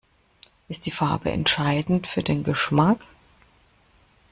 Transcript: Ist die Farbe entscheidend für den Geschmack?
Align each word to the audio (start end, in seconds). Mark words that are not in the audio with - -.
Ist 0.67 0.87
die 0.87 0.91
Farbe 0.91 1.29
entscheidend 1.29 2.07
für 2.07 2.23
den 2.23 2.43
Geschmack? 2.43 3.01